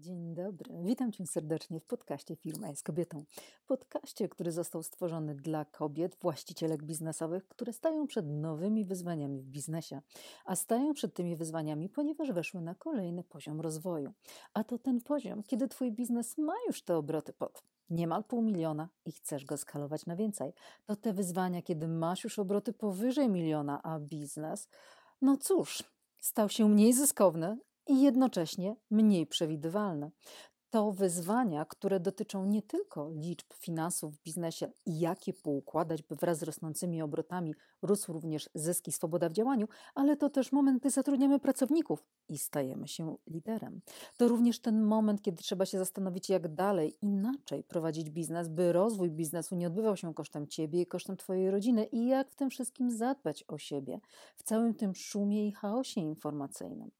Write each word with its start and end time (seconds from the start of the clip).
Dzień 0.00 0.34
dobry, 0.34 0.74
witam 0.84 1.12
Cię 1.12 1.26
serdecznie 1.26 1.80
w 1.80 1.84
podcaście 1.84 2.36
Firma 2.36 2.68
jest 2.68 2.82
kobietą. 2.82 3.24
Podcaście, 3.66 4.28
który 4.28 4.52
został 4.52 4.82
stworzony 4.82 5.34
dla 5.34 5.64
kobiet, 5.64 6.16
właścicielek 6.20 6.82
biznesowych, 6.82 7.48
które 7.48 7.72
stają 7.72 8.06
przed 8.06 8.26
nowymi 8.28 8.84
wyzwaniami 8.84 9.42
w 9.42 9.46
biznesie. 9.46 10.00
A 10.44 10.56
stają 10.56 10.94
przed 10.94 11.14
tymi 11.14 11.36
wyzwaniami, 11.36 11.88
ponieważ 11.88 12.32
weszły 12.32 12.60
na 12.60 12.74
kolejny 12.74 13.24
poziom 13.24 13.60
rozwoju. 13.60 14.12
A 14.54 14.64
to 14.64 14.78
ten 14.78 15.00
poziom, 15.00 15.42
kiedy 15.42 15.68
Twój 15.68 15.92
biznes 15.92 16.38
ma 16.38 16.54
już 16.66 16.82
te 16.82 16.96
obroty 16.96 17.32
pod 17.32 17.62
niemal 17.90 18.24
pół 18.24 18.42
miliona 18.42 18.88
i 19.04 19.12
chcesz 19.12 19.44
go 19.44 19.56
skalować 19.56 20.06
na 20.06 20.16
więcej. 20.16 20.52
To 20.86 20.96
te 20.96 21.12
wyzwania, 21.12 21.62
kiedy 21.62 21.88
masz 21.88 22.24
już 22.24 22.38
obroty 22.38 22.72
powyżej 22.72 23.28
miliona, 23.28 23.82
a 23.82 23.98
biznes, 23.98 24.68
no 25.22 25.36
cóż, 25.36 25.84
stał 26.20 26.48
się 26.48 26.68
mniej 26.68 26.92
zyskowny, 26.92 27.58
i 27.86 28.02
jednocześnie 28.02 28.76
mniej 28.90 29.26
przewidywalne. 29.26 30.10
To 30.70 30.92
wyzwania, 30.92 31.64
które 31.64 32.00
dotyczą 32.00 32.44
nie 32.44 32.62
tylko 32.62 33.10
liczb 33.14 33.54
finansów 33.54 34.16
w 34.16 34.22
biznesie 34.22 34.72
i 34.86 35.00
jakie 35.00 35.32
poukładać, 35.32 36.02
by 36.02 36.16
wraz 36.16 36.38
z 36.38 36.42
rosnącymi 36.42 37.02
obrotami 37.02 37.54
rósł 37.82 38.12
również 38.12 38.50
zysk 38.54 38.88
i 38.88 38.92
swoboda 38.92 39.28
w 39.28 39.32
działaniu, 39.32 39.68
ale 39.94 40.16
to 40.16 40.30
też 40.30 40.52
moment, 40.52 40.80
gdy 40.80 40.90
zatrudniamy 40.90 41.40
pracowników 41.40 42.04
i 42.28 42.38
stajemy 42.38 42.88
się 42.88 43.16
liderem. 43.26 43.80
To 44.16 44.28
również 44.28 44.60
ten 44.60 44.82
moment, 44.82 45.22
kiedy 45.22 45.42
trzeba 45.42 45.66
się 45.66 45.78
zastanowić, 45.78 46.28
jak 46.28 46.54
dalej, 46.54 46.96
inaczej 47.02 47.64
prowadzić 47.64 48.10
biznes, 48.10 48.48
by 48.48 48.72
rozwój 48.72 49.10
biznesu 49.10 49.56
nie 49.56 49.66
odbywał 49.66 49.96
się 49.96 50.14
kosztem 50.14 50.46
ciebie 50.46 50.80
i 50.80 50.86
kosztem 50.86 51.16
twojej 51.16 51.50
rodziny 51.50 51.84
i 51.84 52.06
jak 52.06 52.30
w 52.30 52.36
tym 52.36 52.50
wszystkim 52.50 52.90
zadbać 52.90 53.44
o 53.48 53.58
siebie 53.58 54.00
w 54.36 54.42
całym 54.42 54.74
tym 54.74 54.94
szumie 54.94 55.48
i 55.48 55.52
chaosie 55.52 56.00
informacyjnym. 56.00 56.90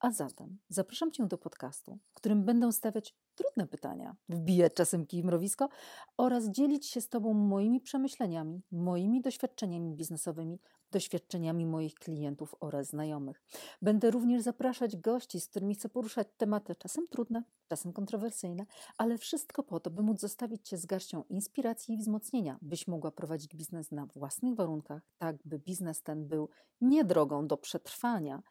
A 0.00 0.10
zatem 0.10 0.58
zapraszam 0.68 1.12
Cię 1.12 1.26
do 1.26 1.38
podcastu, 1.38 1.98
w 2.10 2.14
którym 2.14 2.44
będę 2.44 2.72
stawiać 2.72 3.16
trudne 3.34 3.66
pytania, 3.66 4.16
wbijać 4.28 4.74
czasem 4.74 5.06
kij 5.06 5.24
mrowisko 5.24 5.68
oraz 6.16 6.48
dzielić 6.48 6.86
się 6.86 7.00
z 7.00 7.08
Tobą 7.08 7.34
moimi 7.34 7.80
przemyśleniami, 7.80 8.62
moimi 8.72 9.20
doświadczeniami 9.20 9.94
biznesowymi, 9.94 10.58
doświadczeniami 10.90 11.66
moich 11.66 11.94
klientów 11.94 12.54
oraz 12.60 12.86
znajomych. 12.86 13.42
Będę 13.82 14.10
również 14.10 14.42
zapraszać 14.42 14.96
gości, 14.96 15.40
z 15.40 15.48
którymi 15.48 15.74
chcę 15.74 15.88
poruszać 15.88 16.28
tematy 16.36 16.74
czasem 16.76 17.08
trudne, 17.08 17.42
czasem 17.68 17.92
kontrowersyjne, 17.92 18.66
ale 18.98 19.18
wszystko 19.18 19.62
po 19.62 19.80
to, 19.80 19.90
by 19.90 20.02
móc 20.02 20.20
zostawić 20.20 20.68
Cię 20.68 20.78
z 20.78 20.86
garścią 20.86 21.24
inspiracji 21.28 21.94
i 21.94 21.98
wzmocnienia, 21.98 22.58
byś 22.62 22.88
mogła 22.88 23.10
prowadzić 23.10 23.56
biznes 23.56 23.90
na 23.90 24.06
własnych 24.06 24.54
warunkach, 24.54 25.02
tak 25.18 25.36
by 25.44 25.58
biznes 25.58 26.02
ten 26.02 26.28
był 26.28 26.48
nie 26.80 27.04
drogą 27.04 27.46
do 27.46 27.56
przetrwania, 27.56 28.42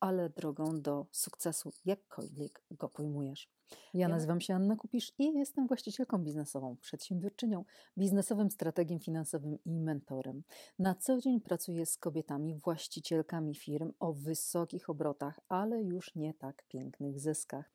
ale 0.00 0.30
drogą 0.30 0.80
do 0.80 1.06
sukcesu, 1.12 1.72
jakkolwiek 1.84 2.62
go 2.70 2.88
pojmujesz. 2.88 3.50
Ja 3.94 4.08
nazywam 4.08 4.40
się 4.40 4.54
Anna 4.54 4.76
Kupisz 4.76 5.12
i 5.18 5.32
jestem 5.38 5.66
właścicielką 5.66 6.18
biznesową, 6.18 6.76
przedsiębiorczynią, 6.76 7.64
biznesowym 7.98 8.50
strategiem 8.50 9.00
finansowym 9.00 9.58
i 9.64 9.80
mentorem. 9.80 10.42
Na 10.78 10.94
co 10.94 11.18
dzień 11.18 11.40
pracuję 11.40 11.86
z 11.86 11.96
kobietami, 11.96 12.54
właścicielkami 12.54 13.54
firm 13.54 13.92
o 14.00 14.12
wysokich 14.12 14.90
obrotach, 14.90 15.40
ale 15.48 15.82
już 15.82 16.14
nie 16.14 16.34
tak 16.34 16.64
pięknych 16.68 17.20
zyskach. 17.20 17.70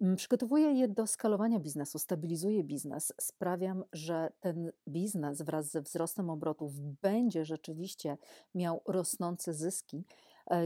Mm, 0.00 0.16
przygotowuję 0.16 0.72
je 0.72 0.88
do 0.88 1.06
skalowania 1.06 1.60
biznesu, 1.60 1.98
stabilizuję 1.98 2.64
biznes, 2.64 3.12
sprawiam, 3.20 3.84
że 3.92 4.32
ten 4.40 4.72
biznes 4.88 5.42
wraz 5.42 5.70
ze 5.70 5.82
wzrostem 5.82 6.30
obrotów 6.30 6.80
będzie 6.80 7.44
rzeczywiście 7.44 8.18
miał 8.54 8.80
rosnące 8.86 9.54
zyski 9.54 10.04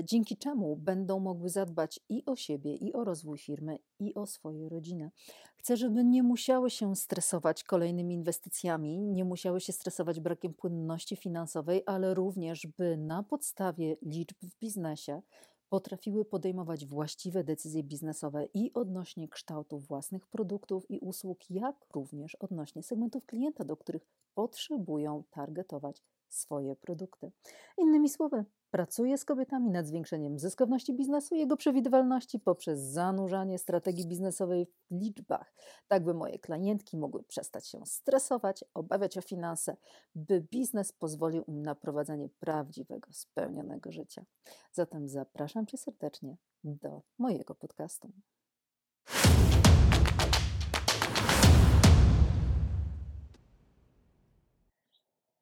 dzięki 0.04 0.36
czemu 0.36 0.76
będą 0.76 1.20
mogły 1.20 1.48
zadbać 1.48 2.00
i 2.08 2.24
o 2.26 2.36
siebie, 2.36 2.74
i 2.74 2.92
o 2.92 3.04
rozwój 3.04 3.38
firmy, 3.38 3.78
i 3.98 4.14
o 4.14 4.26
swoje 4.26 4.68
rodziny. 4.68 5.10
Chcę, 5.56 5.76
żeby 5.76 6.04
nie 6.04 6.22
musiały 6.22 6.70
się 6.70 6.96
stresować 6.96 7.64
kolejnymi 7.64 8.14
inwestycjami, 8.14 9.00
nie 9.00 9.24
musiały 9.24 9.60
się 9.60 9.72
stresować 9.72 10.20
brakiem 10.20 10.54
płynności 10.54 11.16
finansowej, 11.16 11.82
ale 11.86 12.14
również, 12.14 12.66
by 12.66 12.96
na 12.96 13.22
podstawie 13.22 13.96
liczb 14.02 14.36
w 14.42 14.58
biznesie 14.58 15.22
potrafiły 15.68 16.24
podejmować 16.24 16.86
właściwe 16.86 17.44
decyzje 17.44 17.82
biznesowe 17.82 18.48
i 18.54 18.72
odnośnie 18.72 19.28
kształtu 19.28 19.78
własnych 19.78 20.26
produktów 20.26 20.90
i 20.90 20.98
usług, 20.98 21.50
jak 21.50 21.86
również 21.94 22.34
odnośnie 22.34 22.82
segmentów 22.82 23.26
klienta, 23.26 23.64
do 23.64 23.76
których 23.76 24.06
potrzebują 24.34 25.22
targetować 25.30 26.02
swoje 26.28 26.76
produkty. 26.76 27.32
Innymi 27.78 28.08
słowy, 28.08 28.44
Pracuję 28.76 29.18
z 29.18 29.24
kobietami 29.24 29.70
nad 29.70 29.86
zwiększeniem 29.86 30.38
zyskowności 30.38 30.94
biznesu 30.94 31.34
i 31.34 31.38
jego 31.38 31.56
przewidywalności 31.56 32.40
poprzez 32.40 32.80
zanurzanie 32.80 33.58
strategii 33.58 34.06
biznesowej 34.06 34.66
w 34.66 34.94
liczbach, 34.94 35.54
tak 35.88 36.04
by 36.04 36.14
moje 36.14 36.38
klientki 36.38 36.96
mogły 36.96 37.22
przestać 37.22 37.68
się 37.68 37.86
stresować, 37.86 38.64
obawiać 38.74 39.18
o 39.18 39.20
finanse, 39.20 39.76
by 40.14 40.40
biznes 40.40 40.92
pozwolił 40.92 41.44
im 41.44 41.62
na 41.62 41.74
prowadzenie 41.74 42.28
prawdziwego, 42.40 43.12
spełnionego 43.12 43.92
życia. 43.92 44.24
Zatem 44.72 45.08
zapraszam 45.08 45.66
Cię 45.66 45.76
serdecznie 45.78 46.36
do 46.64 47.02
mojego 47.18 47.54
podcastu. 47.54 48.12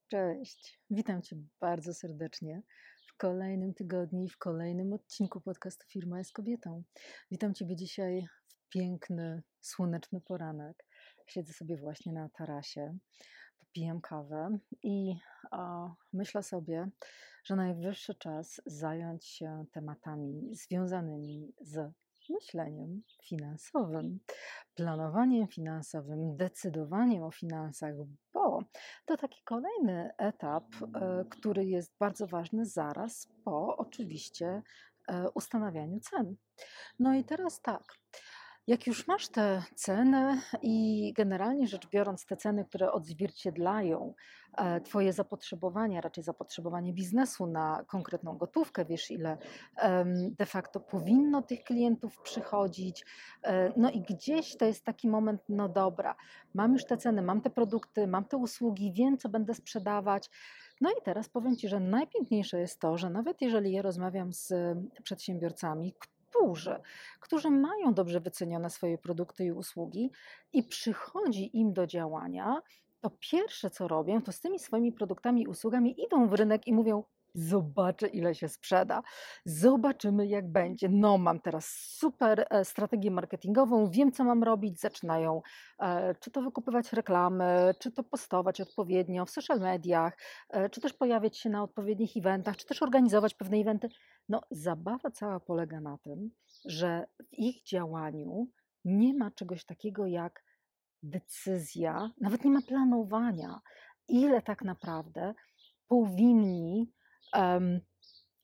Cześć, 0.08 0.80
witam 0.90 1.22
Cię 1.22 1.36
bardzo 1.60 1.94
serdecznie 1.94 2.62
w 3.14 3.16
kolejnym 3.16 3.74
tygodniu 3.74 4.22
i 4.22 4.28
w 4.28 4.38
kolejnym 4.38 4.92
odcinku 4.92 5.40
podcastu 5.40 5.86
Firma 5.88 6.18
jest 6.18 6.32
kobietą. 6.32 6.82
Witam 7.30 7.54
Ciebie 7.54 7.76
dzisiaj 7.76 8.26
w 8.48 8.68
piękny, 8.68 9.42
słoneczny 9.60 10.20
poranek. 10.20 10.86
Siedzę 11.26 11.52
sobie 11.52 11.76
właśnie 11.76 12.12
na 12.12 12.28
tarasie, 12.28 12.98
popijam 13.60 14.00
kawę 14.00 14.58
i 14.82 15.14
o, 15.50 15.94
myślę 16.12 16.42
sobie, 16.42 16.88
że 17.44 17.56
najwyższy 17.56 18.14
czas 18.14 18.60
zająć 18.66 19.26
się 19.26 19.64
tematami 19.72 20.54
związanymi 20.54 21.52
z 21.60 21.92
myśleniem 22.30 23.02
finansowym, 23.24 24.20
planowaniem 24.74 25.48
finansowym, 25.48 26.36
decydowaniem 26.36 27.22
o 27.22 27.30
finansach, 27.30 27.94
bo 28.32 28.64
to 29.04 29.16
taki 29.16 29.42
kolejny 29.44 30.10
etap, 30.18 30.64
e, 30.74 31.24
który 31.30 31.64
jest 31.64 31.92
bardzo 31.98 32.26
ważny 32.26 32.66
zaraz 32.66 33.28
po 33.44 33.76
oczywiście 33.76 34.62
e, 35.08 35.30
ustanawianiu 35.30 36.00
cen. 36.00 36.36
No 36.98 37.14
i 37.14 37.24
teraz 37.24 37.60
tak. 37.60 37.82
Jak 38.66 38.86
już 38.86 39.06
masz 39.06 39.28
te 39.28 39.62
ceny 39.74 40.40
i 40.62 41.12
generalnie 41.16 41.66
rzecz 41.66 41.88
biorąc 41.88 42.26
te 42.26 42.36
ceny, 42.36 42.64
które 42.64 42.92
odzwierciedlają 42.92 44.14
e, 44.56 44.80
Twoje 44.80 45.12
zapotrzebowanie, 45.12 46.00
raczej 46.00 46.24
zapotrzebowanie 46.24 46.92
biznesu 46.92 47.46
na 47.46 47.84
konkretną 47.86 48.38
gotówkę, 48.38 48.84
wiesz 48.84 49.10
ile 49.10 49.38
de 50.38 50.46
facto 50.46 50.80
powinno 50.80 51.42
tych 51.42 51.64
klientów 51.64 52.20
przychodzić, 52.20 53.04
e, 53.42 53.72
no 53.76 53.90
i 53.90 54.00
gdzieś 54.00 54.56
to 54.56 54.64
jest 54.64 54.84
taki 54.84 55.08
moment, 55.08 55.42
no 55.48 55.68
dobra, 55.68 56.16
mam 56.54 56.72
już 56.72 56.84
te 56.84 56.96
ceny, 56.96 57.22
mam 57.22 57.40
te 57.40 57.50
produkty, 57.50 58.06
mam 58.06 58.24
te 58.24 58.36
usługi, 58.36 58.92
wiem 58.92 59.18
co 59.18 59.28
będę 59.28 59.54
sprzedawać, 59.54 60.30
no 60.80 60.90
i 60.90 61.02
teraz 61.04 61.28
powiem 61.28 61.56
Ci, 61.56 61.68
że 61.68 61.80
najpiękniejsze 61.80 62.60
jest 62.60 62.80
to, 62.80 62.98
że 62.98 63.10
nawet 63.10 63.40
jeżeli 63.40 63.72
ja 63.72 63.82
rozmawiam 63.82 64.32
z 64.32 64.52
przedsiębiorcami, 65.02 65.94
którzy, 66.34 66.80
którzy 67.20 67.50
mają 67.50 67.94
dobrze 67.94 68.20
wycenione 68.20 68.70
swoje 68.70 68.98
produkty 68.98 69.44
i 69.44 69.52
usługi 69.52 70.10
i 70.52 70.62
przychodzi 70.62 71.58
im 71.58 71.72
do 71.72 71.86
działania, 71.86 72.62
to 73.00 73.10
pierwsze 73.10 73.70
co 73.70 73.88
robią, 73.88 74.22
to 74.22 74.32
z 74.32 74.40
tymi 74.40 74.58
swoimi 74.58 74.92
produktami 74.92 75.42
i 75.42 75.46
usługami 75.46 76.02
idą 76.02 76.28
w 76.28 76.32
rynek 76.32 76.66
i 76.66 76.72
mówią: 76.72 77.04
Zobaczę, 77.34 78.06
ile 78.06 78.34
się 78.34 78.48
sprzeda. 78.48 79.02
Zobaczymy, 79.44 80.26
jak 80.26 80.52
będzie. 80.52 80.88
No, 80.88 81.18
mam 81.18 81.40
teraz 81.40 81.66
super 81.68 82.46
e, 82.50 82.64
strategię 82.64 83.10
marketingową, 83.10 83.90
wiem, 83.90 84.12
co 84.12 84.24
mam 84.24 84.42
robić. 84.42 84.80
Zaczynają 84.80 85.42
e, 85.78 86.14
czy 86.14 86.30
to 86.30 86.42
wykupywać 86.42 86.92
reklamy, 86.92 87.74
czy 87.78 87.92
to 87.92 88.02
postować 88.02 88.60
odpowiednio 88.60 89.26
w 89.26 89.30
social 89.30 89.60
mediach, 89.60 90.18
e, 90.50 90.70
czy 90.70 90.80
też 90.80 90.92
pojawiać 90.92 91.38
się 91.38 91.50
na 91.50 91.62
odpowiednich 91.62 92.16
eventach, 92.16 92.56
czy 92.56 92.66
też 92.66 92.82
organizować 92.82 93.34
pewne 93.34 93.56
eventy. 93.56 93.88
No, 94.28 94.40
zabawa 94.50 95.10
cała 95.10 95.40
polega 95.40 95.80
na 95.80 95.98
tym, 95.98 96.30
że 96.64 97.06
w 97.18 97.32
ich 97.32 97.62
działaniu 97.62 98.48
nie 98.84 99.14
ma 99.14 99.30
czegoś 99.30 99.64
takiego 99.64 100.06
jak 100.06 100.44
decyzja, 101.02 102.10
nawet 102.20 102.44
nie 102.44 102.50
ma 102.50 102.62
planowania, 102.62 103.60
ile 104.08 104.42
tak 104.42 104.62
naprawdę 104.62 105.34
powinni 105.88 106.92
um, 107.34 107.80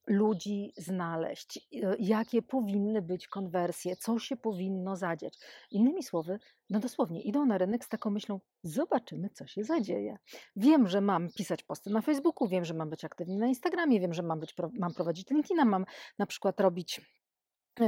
ludzi 0.06 0.72
znaleźć, 0.76 1.56
e, 1.58 1.96
jakie 1.98 2.42
powinny 2.42 3.02
być 3.02 3.28
konwersje, 3.28 3.96
co 3.96 4.18
się 4.18 4.36
powinno 4.36 4.96
zadziać. 4.96 5.38
Innymi 5.70 6.02
słowy, 6.02 6.38
no 6.70 6.80
dosłownie 6.80 7.22
idą 7.22 7.46
na 7.46 7.58
rynek 7.58 7.84
z 7.84 7.88
taką 7.88 8.10
myślą, 8.10 8.40
zobaczymy, 8.62 9.30
co 9.30 9.46
się 9.46 9.64
zadzieje. 9.64 10.16
Wiem, 10.56 10.88
że 10.88 11.00
mam 11.00 11.28
pisać 11.28 11.62
posty 11.62 11.90
na 11.90 12.00
Facebooku, 12.00 12.48
wiem, 12.48 12.64
że 12.64 12.74
mam 12.74 12.90
być 12.90 13.04
aktywny 13.04 13.36
na 13.36 13.46
Instagramie, 13.46 14.00
wiem, 14.00 14.14
że 14.14 14.22
mam, 14.22 14.40
być, 14.40 14.54
mam 14.72 14.94
prowadzić 14.94 15.30
LinkedIna, 15.30 15.64
mam 15.64 15.84
na 16.18 16.26
przykład 16.26 16.60
robić 16.60 17.00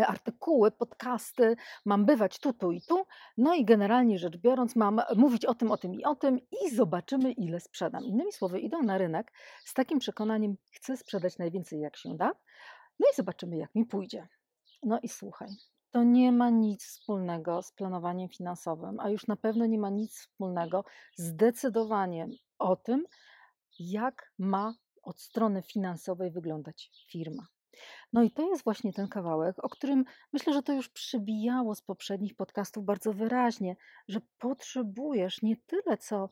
artykuły, 0.01 0.71
podcasty, 0.71 1.57
mam 1.85 2.05
bywać 2.05 2.39
tu, 2.39 2.53
tu 2.53 2.73
i 2.73 2.81
tu, 2.81 3.07
no 3.37 3.55
i 3.55 3.65
generalnie 3.65 4.19
rzecz 4.19 4.37
biorąc, 4.37 4.77
mam 4.77 5.01
mówić 5.17 5.45
o 5.45 5.55
tym, 5.55 5.71
o 5.71 5.77
tym 5.77 5.95
i 5.95 6.05
o 6.05 6.15
tym 6.15 6.39
i 6.39 6.71
zobaczymy, 6.75 7.33
ile 7.33 7.61
sprzedam. 7.61 8.05
Innymi 8.05 8.33
słowy, 8.33 8.61
idą 8.61 8.83
na 8.83 8.99
rynek 8.99 9.33
z 9.65 9.75
takim 9.75 9.99
przekonaniem, 9.99 10.57
chcę 10.73 10.97
sprzedać 10.97 11.39
najwięcej, 11.39 11.81
jak 11.81 11.97
się 11.97 12.17
da, 12.17 12.33
no 13.01 13.07
i 13.13 13.17
zobaczymy, 13.17 13.57
jak 13.57 13.75
mi 13.75 13.87
pójdzie. 13.87 14.29
No 14.83 14.99
i 15.03 15.09
słuchaj, 15.09 15.49
to 15.91 16.03
nie 16.03 16.33
ma 16.33 16.51
nic 16.51 16.85
wspólnego 16.85 17.63
z 17.63 17.73
planowaniem 17.73 18.29
finansowym, 18.29 19.01
a 19.01 19.11
już 19.11 19.27
na 19.27 19.37
pewno 19.37 19.67
nie 19.67 19.79
ma 19.79 19.91
nic 19.91 20.13
wspólnego 20.19 20.85
z 21.17 21.37
decydowaniem 21.37 22.31
o 22.59 22.77
tym, 22.77 23.05
jak 23.79 24.33
ma 24.39 24.75
od 25.03 25.21
strony 25.21 25.63
finansowej 25.63 26.31
wyglądać 26.31 26.91
firma. 27.11 27.47
No 28.13 28.23
i 28.23 28.31
to 28.31 28.49
jest 28.49 28.65
właśnie 28.65 28.93
ten 28.93 29.09
kawałek, 29.09 29.65
o 29.65 29.69
którym 29.69 30.05
myślę, 30.33 30.53
że 30.53 30.63
to 30.63 30.73
już 30.73 30.89
przybijało 30.89 31.75
z 31.75 31.83
poprzednich 31.83 32.37
podcastów 32.37 32.85
bardzo 32.85 33.13
wyraźnie, 33.13 33.77
że 34.09 34.21
potrzebujesz 34.39 35.43
nie 35.43 35.57
tyle 35.57 35.97
co 35.99 36.29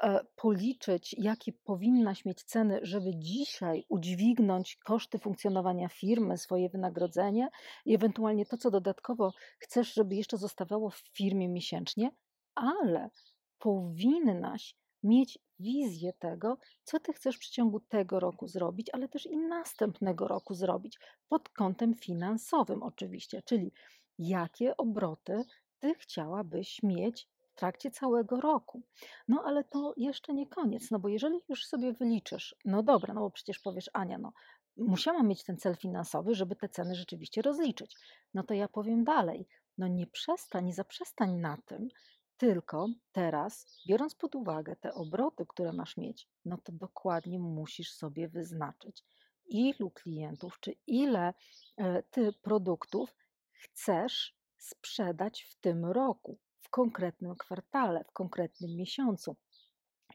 e, 0.00 0.20
policzyć, 0.36 1.14
jakie 1.18 1.52
powinnaś 1.52 2.24
mieć 2.24 2.42
ceny, 2.42 2.80
żeby 2.82 3.10
dzisiaj 3.16 3.84
udźwignąć 3.88 4.76
koszty 4.76 5.18
funkcjonowania 5.18 5.88
firmy, 5.88 6.38
swoje 6.38 6.68
wynagrodzenie 6.68 7.48
i 7.84 7.94
ewentualnie 7.94 8.46
to, 8.46 8.56
co 8.56 8.70
dodatkowo 8.70 9.32
chcesz, 9.58 9.94
żeby 9.94 10.14
jeszcze 10.14 10.38
zostawało 10.38 10.90
w 10.90 11.02
firmie 11.12 11.48
miesięcznie, 11.48 12.10
ale 12.54 13.10
powinnaś 13.58 14.76
mieć 15.04 15.38
wizję 15.58 16.12
tego, 16.12 16.58
co 16.84 17.00
ty 17.00 17.12
chcesz 17.12 17.36
w 17.36 17.38
przeciągu 17.38 17.80
tego 17.80 18.20
roku 18.20 18.48
zrobić, 18.48 18.90
ale 18.92 19.08
też 19.08 19.26
i 19.26 19.36
następnego 19.36 20.28
roku 20.28 20.54
zrobić 20.54 20.98
pod 21.28 21.48
kątem 21.48 21.94
finansowym, 21.94 22.82
oczywiście, 22.82 23.42
czyli 23.42 23.72
jakie 24.18 24.76
obroty 24.76 25.44
ty 25.78 25.94
chciałabyś 25.94 26.82
mieć 26.82 27.28
w 27.48 27.54
trakcie 27.54 27.90
całego 27.90 28.40
roku. 28.40 28.82
No 29.28 29.42
ale 29.44 29.64
to 29.64 29.94
jeszcze 29.96 30.34
nie 30.34 30.46
koniec, 30.46 30.90
no 30.90 30.98
bo 30.98 31.08
jeżeli 31.08 31.40
już 31.48 31.66
sobie 31.66 31.92
wyliczysz, 31.92 32.56
no 32.64 32.82
dobra, 32.82 33.14
no 33.14 33.20
bo 33.20 33.30
przecież 33.30 33.58
powiesz, 33.58 33.90
Ania, 33.92 34.18
no 34.18 34.32
musiałam 34.76 35.28
mieć 35.28 35.44
ten 35.44 35.56
cel 35.56 35.76
finansowy, 35.76 36.34
żeby 36.34 36.56
te 36.56 36.68
ceny 36.68 36.94
rzeczywiście 36.94 37.42
rozliczyć. 37.42 37.96
No 38.34 38.42
to 38.42 38.54
ja 38.54 38.68
powiem 38.68 39.04
dalej, 39.04 39.46
no 39.78 39.88
nie 39.88 40.06
przestań, 40.06 40.64
nie 40.64 40.74
zaprzestań 40.74 41.34
na 41.34 41.56
tym, 41.66 41.88
tylko 42.44 42.88
teraz, 43.12 43.66
biorąc 43.88 44.14
pod 44.14 44.34
uwagę 44.34 44.76
te 44.76 44.94
obroty, 44.94 45.46
które 45.46 45.72
masz 45.72 45.96
mieć, 45.96 46.28
no 46.44 46.58
to 46.58 46.72
dokładnie 46.72 47.38
musisz 47.38 47.92
sobie 47.92 48.28
wyznaczyć, 48.28 49.04
ilu 49.46 49.90
klientów 49.90 50.60
czy 50.60 50.74
ile 50.86 51.34
e, 51.76 52.02
ty 52.02 52.32
produktów 52.32 53.16
chcesz 53.52 54.36
sprzedać 54.58 55.42
w 55.42 55.60
tym 55.60 55.84
roku, 55.84 56.38
w 56.60 56.70
konkretnym 56.70 57.36
kwartale, 57.36 58.04
w 58.04 58.12
konkretnym 58.12 58.76
miesiącu. 58.76 59.36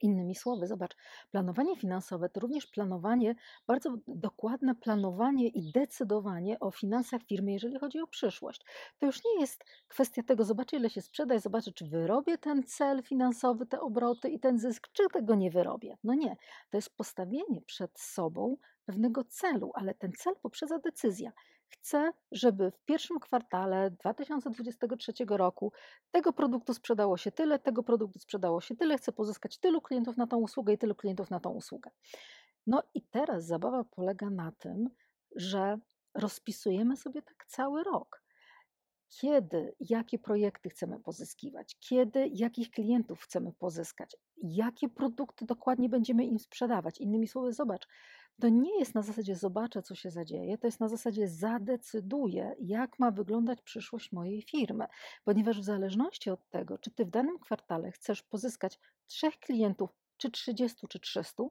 Innymi 0.02 0.36
słowy, 0.36 0.68
zobacz, 0.68 0.96
planowanie 1.32 1.76
finansowe 1.76 2.30
to 2.30 2.40
również 2.40 2.68
planowanie, 2.68 3.36
bardzo 3.68 3.98
dokładne 4.08 4.76
planowanie 4.76 5.48
i 5.48 5.72
decydowanie 5.72 6.60
o 6.60 6.72
finansach 6.72 7.22
firmy, 7.24 7.52
jeżeli 7.52 7.80
chodzi 7.80 8.00
o 8.00 8.08
przyszłość. 8.08 8.62
To 9.00 9.06
już 9.06 9.26
nie 9.26 9.42
jest 9.42 9.64
kwestia 9.88 10.24
tego, 10.24 10.44
zobaczę 10.44 10.78
ile 10.78 10.90
się 10.90 11.02
sprzeda 11.02 11.40
zobaczę, 11.40 11.72
czy 11.72 11.86
wyrobię 11.86 12.38
ten 12.38 12.64
cel 12.64 13.04
finansowy, 13.04 13.66
te 13.66 13.82
obroty 13.82 14.30
i 14.30 14.40
ten 14.40 14.60
zysk, 14.60 14.88
czy 14.94 15.04
tego 15.14 15.36
nie 15.36 15.52
wyrobię. 15.52 15.98
No 16.04 16.14
nie, 16.14 16.38
to 16.70 16.78
jest 16.78 16.98
postawienie 16.98 17.62
przed 17.66 18.00
sobą 18.00 18.58
pewnego 18.86 19.24
celu, 19.24 19.72
ale 19.74 19.94
ten 19.94 20.12
cel 20.12 20.34
poprzedza 20.42 20.80
decyzja. 20.80 21.32
Chcę, 21.70 22.12
żeby 22.32 22.72
w 22.72 22.80
pierwszym 22.86 23.20
kwartale 23.20 23.92
2023 23.92 25.14
roku 25.30 25.72
tego 26.12 26.34
produktu 26.34 26.74
sprzedało 26.74 27.18
się 27.18 27.32
tyle, 27.32 27.60
tego 27.60 27.84
produktu 27.84 28.20
sprzedało 28.20 28.62
się 28.62 28.76
tyle, 28.76 28.98
chcę 28.98 29.12
pozyskać 29.12 29.58
tylu 29.58 29.82
klientów 29.82 30.18
na 30.18 30.28
tą 30.28 30.38
usługę 30.38 30.74
i 30.74 30.78
tylu 30.78 30.96
klientów 30.96 31.30
na 31.30 31.40
tą 31.40 31.50
usługę. 31.50 31.92
No 32.68 32.84
i 32.94 33.02
teraz 33.02 33.46
zabawa 33.46 33.84
polega 33.84 34.30
na 34.30 34.52
tym, 34.52 34.90
że 35.36 35.78
rozpisujemy 36.14 36.98
sobie 36.98 37.22
tak 37.22 37.46
cały 37.48 37.84
rok. 37.84 38.24
Kiedy, 39.10 39.76
jakie 39.80 40.20
projekty 40.20 40.70
chcemy 40.70 41.00
pozyskiwać, 41.00 41.78
kiedy, 41.80 42.30
jakich 42.34 42.72
klientów 42.72 43.22
chcemy 43.22 43.54
pozyskać, 43.54 44.16
jakie 44.38 44.90
produkty 44.90 45.46
dokładnie 45.46 45.90
będziemy 45.90 46.26
im 46.26 46.40
sprzedawać. 46.40 46.98
Innymi 47.02 47.28
słowy, 47.28 47.54
zobacz, 47.54 47.88
to 48.40 48.50
nie 48.50 48.80
jest 48.80 48.96
na 48.96 49.02
zasadzie 49.02 49.36
zobaczę, 49.36 49.82
co 49.82 49.96
się 49.96 50.12
zadzieje, 50.12 50.58
to 50.58 50.68
jest 50.68 50.80
na 50.80 50.88
zasadzie 50.88 51.28
zadecyduję, 51.28 52.56
jak 52.60 53.00
ma 53.00 53.12
wyglądać 53.12 53.62
przyszłość 53.62 54.12
mojej 54.12 54.42
firmy, 54.42 54.86
ponieważ 55.24 55.60
w 55.60 55.64
zależności 55.64 56.30
od 56.30 56.50
tego, 56.50 56.78
czy 56.78 56.92
ty 56.92 57.06
w 57.06 57.10
danym 57.10 57.40
kwartale 57.40 57.92
chcesz 57.92 58.24
pozyskać 58.24 58.80
trzech 59.08 59.40
klientów, 59.40 59.90
czy 60.18 60.32
30, 60.32 60.88
czy 60.88 61.00
300, 61.00 61.44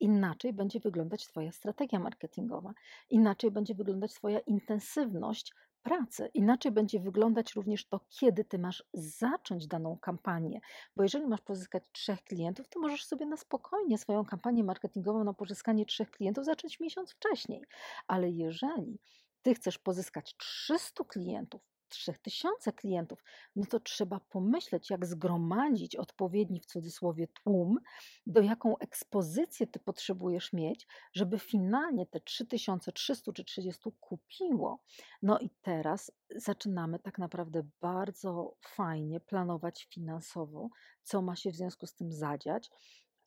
inaczej 0.00 0.52
będzie 0.52 0.80
wyglądać 0.80 1.26
Twoja 1.26 1.52
strategia 1.52 1.98
marketingowa, 1.98 2.74
inaczej 3.10 3.50
będzie 3.50 3.74
wyglądać 3.74 4.14
Twoja 4.14 4.40
intensywność 4.40 5.54
pracy. 5.88 6.30
Inaczej 6.34 6.72
będzie 6.72 7.00
wyglądać 7.00 7.52
również 7.54 7.86
to, 7.88 8.00
kiedy 8.08 8.44
ty 8.44 8.58
masz 8.58 8.84
zacząć 8.94 9.66
daną 9.66 9.98
kampanię. 9.98 10.60
Bo 10.96 11.02
jeżeli 11.02 11.26
masz 11.26 11.40
pozyskać 11.40 11.84
trzech 11.92 12.24
klientów, 12.24 12.68
to 12.68 12.80
możesz 12.80 13.04
sobie 13.04 13.26
na 13.26 13.36
spokojnie 13.36 13.98
swoją 13.98 14.24
kampanię 14.24 14.64
marketingową 14.64 15.24
na 15.24 15.34
pozyskanie 15.34 15.86
trzech 15.86 16.10
klientów 16.10 16.44
zacząć 16.44 16.80
miesiąc 16.80 17.12
wcześniej. 17.12 17.64
Ale 18.06 18.30
jeżeli 18.30 18.98
ty 19.42 19.54
chcesz 19.54 19.78
pozyskać 19.78 20.36
300 20.36 21.04
klientów, 21.04 21.62
3000 21.88 22.72
klientów, 22.72 23.22
no 23.56 23.66
to 23.66 23.80
trzeba 23.80 24.20
pomyśleć, 24.20 24.90
jak 24.90 25.06
zgromadzić 25.06 25.96
odpowiedni 25.96 26.60
w 26.60 26.66
cudzysłowie 26.66 27.28
tłum, 27.28 27.78
do 28.26 28.40
jaką 28.40 28.78
ekspozycję 28.78 29.66
ty 29.66 29.78
potrzebujesz 29.78 30.52
mieć, 30.52 30.86
żeby 31.12 31.38
finalnie 31.38 32.06
te 32.06 32.20
3300 32.20 33.32
czy 33.32 33.44
30 33.44 33.90
kupiło. 34.00 34.82
No 35.22 35.38
i 35.38 35.50
teraz 35.62 36.12
zaczynamy 36.36 36.98
tak 36.98 37.18
naprawdę 37.18 37.62
bardzo 37.80 38.56
fajnie 38.60 39.20
planować 39.20 39.88
finansowo, 39.90 40.68
co 41.02 41.22
ma 41.22 41.36
się 41.36 41.50
w 41.50 41.56
związku 41.56 41.86
z 41.86 41.94
tym 41.94 42.12
zadziać 42.12 42.70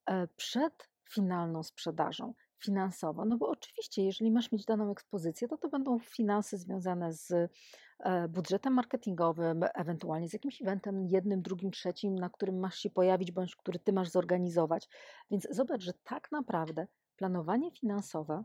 e, 0.05 0.27
przed 0.27 0.89
finalną 1.09 1.63
sprzedażą 1.63 2.33
finansowo. 2.63 3.25
No 3.25 3.37
bo 3.37 3.49
oczywiście, 3.49 4.03
jeżeli 4.03 4.31
masz 4.31 4.51
mieć 4.51 4.65
daną 4.65 4.91
ekspozycję, 4.91 5.47
to 5.47 5.57
to 5.57 5.69
będą 5.69 5.99
finanse 5.99 6.57
związane 6.57 7.13
z 7.13 7.31
e, 7.99 8.27
budżetem 8.27 8.73
marketingowym, 8.73 9.63
ewentualnie 9.73 10.29
z 10.29 10.33
jakimś 10.33 10.61
eventem, 10.61 11.07
jednym, 11.07 11.41
drugim, 11.41 11.71
trzecim, 11.71 12.15
na 12.15 12.29
którym 12.29 12.59
masz 12.59 12.77
się 12.77 12.89
pojawić, 12.89 13.31
bądź 13.31 13.55
który 13.55 13.79
ty 13.79 13.93
masz 13.93 14.09
zorganizować. 14.09 14.89
Więc 15.31 15.47
zobacz, 15.51 15.81
że 15.81 15.93
tak 15.93 16.31
naprawdę 16.31 16.87
planowanie 17.15 17.71
finansowe 17.71 18.43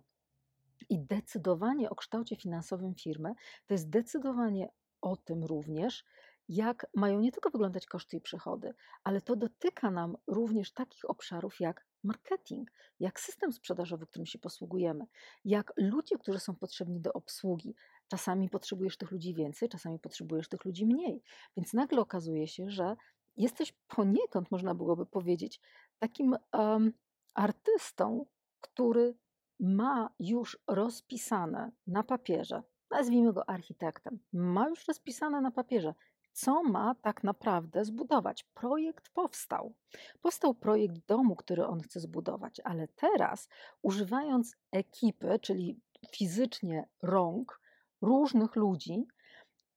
i 0.89 0.99
decydowanie 0.99 1.91
o 1.91 1.95
kształcie 1.95 2.37
finansowym 2.37 2.95
firmy 2.95 3.35
to 3.67 3.75
jest 3.75 3.91
decydowanie 3.91 4.69
o 5.01 5.17
tym 5.17 5.45
również, 5.45 6.05
jak 6.49 6.87
mają 6.95 7.21
nie 7.21 7.33
tylko 7.33 7.51
wyglądać 7.51 7.87
koszty 7.87 8.17
i 8.17 8.21
przychody, 8.21 8.75
ale 9.05 9.21
to 9.21 9.37
dotyka 9.37 9.91
nam 9.91 10.17
również 10.27 10.73
takich 10.73 11.11
obszarów 11.11 11.61
jak 11.61 11.87
marketing, 12.07 12.71
jak 13.01 13.21
system 13.21 13.53
sprzedażowy, 13.53 14.07
którym 14.07 14.27
się 14.27 14.39
posługujemy, 14.39 15.07
jak 15.45 15.73
ludzie, 15.77 16.19
którzy 16.19 16.41
są 16.41 16.55
potrzebni 16.55 17.01
do 17.01 17.13
obsługi. 17.13 17.75
Czasami 18.09 18.51
potrzebujesz 18.51 18.97
tych 18.97 19.11
ludzi 19.11 19.35
więcej, 19.35 19.69
czasami 19.69 19.99
potrzebujesz 19.99 20.49
tych 20.49 20.65
ludzi 20.65 20.87
mniej. 20.87 21.23
Więc 21.57 21.73
nagle 21.73 22.01
okazuje 22.01 22.49
się, 22.49 22.71
że 22.71 22.97
jesteś 23.37 23.73
poniekąd, 23.89 24.51
można 24.51 24.75
byłoby 24.75 25.07
powiedzieć, 25.07 25.61
takim 25.99 26.37
um, 26.53 26.93
artystą, 27.35 28.27
który 28.61 29.15
ma 29.61 30.11
już 30.19 30.59
rozpisane 30.67 31.73
na 31.87 32.03
papierze, 32.03 32.63
nazwijmy 32.91 33.33
go 33.33 33.49
architektem, 33.49 34.19
ma 34.33 34.69
już 34.69 34.89
rozpisane 34.89 35.41
na 35.41 35.51
papierze, 35.51 35.95
co 36.37 36.63
ma 36.63 36.95
tak 36.95 37.25
naprawdę 37.25 37.85
zbudować. 37.85 38.45
Projekt 38.45 39.09
powstał. 39.09 39.75
Powstał 40.23 40.55
projekt 40.55 41.07
domu, 41.07 41.37
który 41.37 41.67
on 41.67 41.81
chce 41.81 42.01
zbudować, 42.01 42.61
ale 42.65 42.89
teraz, 42.89 43.49
używając 43.83 44.57
ekipy, 44.73 45.39
czyli 45.43 45.81
fizycznie 46.11 46.89
rąk 47.03 47.61
różnych 48.01 48.57
ludzi, 48.57 49.07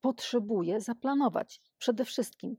potrzebuje 0.01 0.82
zaplanować 0.82 1.62
przede 1.78 2.06
wszystkim, 2.06 2.58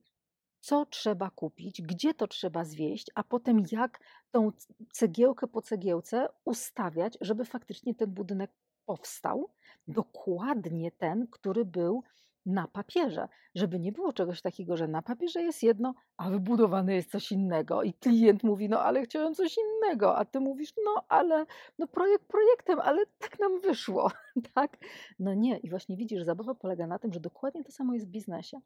co 0.61 0.87
trzeba 0.87 1.30
kupić, 1.30 1.83
gdzie 1.83 2.14
to 2.14 2.26
trzeba 2.26 2.64
zwieść, 2.64 3.07
a 3.14 3.23
potem 3.23 3.64
jak 3.73 4.00
tą 4.30 4.52
cegiełkę 4.92 5.47
po 5.47 5.62
cegiełce 5.62 6.28
ustawiać, 6.45 7.19
żeby 7.21 7.45
faktycznie 7.45 7.95
ten 7.95 8.11
budynek 8.11 8.50
powstał, 8.87 9.50
dokładnie 9.88 10.90
ten, 10.90 11.26
który 11.26 11.64
był 11.64 12.02
na 12.47 12.68
papierze, 12.68 13.28
żeby 13.54 13.80
nie 13.80 13.92
było 13.92 14.12
czegoś 14.12 14.42
takiego, 14.42 14.76
że 14.76 14.88
na 14.88 15.02
papierze 15.02 15.42
jest 15.42 15.62
jedno, 15.62 15.94
a 16.16 16.30
wybudowane 16.30 16.94
jest 16.94 17.11
coś 17.11 17.32
innego 17.32 17.82
i 17.82 17.94
klient 17.94 18.42
mówi, 18.42 18.68
no 18.68 18.80
ale 18.82 19.02
chciałem 19.02 19.35
coś 19.35 19.56
innego, 19.59 20.16
a 20.16 20.25
ty 20.25 20.40
mówisz, 20.40 20.73
no 20.85 21.04
ale 21.09 21.47
no 21.78 21.87
projekt 21.87 22.25
projektem, 22.25 22.80
ale 22.80 23.06
tak 23.18 23.38
nam 23.38 23.61
wyszło, 23.61 24.11
tak? 24.54 24.76
No 25.18 25.35
nie 25.35 25.59
i 25.59 25.70
właśnie 25.70 25.97
widzisz, 25.97 26.23
zabawa 26.23 26.54
polega 26.54 26.87
na 26.87 26.99
tym, 26.99 27.12
że 27.12 27.20
dokładnie 27.20 27.64
to 27.64 27.73
samo 27.73 27.94
jest 27.94 28.06
w 28.06 28.11
biznesie. 28.11 28.61